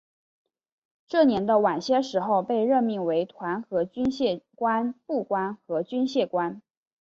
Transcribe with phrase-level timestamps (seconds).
[1.05, 6.59] 这年的晚些时候被任命为团和军械官副官和军械官。